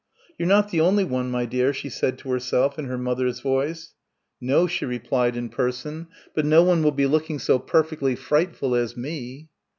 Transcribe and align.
"You're 0.39 0.47
not 0.47 0.69
the 0.71 0.81
only 0.81 1.03
one, 1.03 1.29
my 1.29 1.45
dear," 1.45 1.71
she 1.73 1.87
said 1.87 2.17
to 2.17 2.31
herself 2.31 2.79
in 2.79 2.85
her 2.85 2.97
mother's 2.97 3.39
voice. 3.39 3.93
"No," 4.41 4.65
she 4.65 4.83
replied 4.83 5.37
in 5.37 5.49
person, 5.49 6.07
"but 6.33 6.43
no 6.43 6.63
one 6.63 6.81
will 6.81 6.89
be 6.89 7.05
looking 7.05 7.37
so 7.37 7.59
perfectly 7.59 8.15
frightful 8.15 8.73
as 8.73 8.97
me." 8.97 9.49